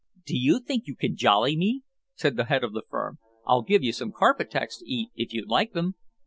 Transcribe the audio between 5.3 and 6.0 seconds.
you'd like them."